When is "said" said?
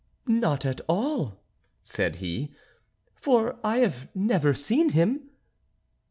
1.83-2.15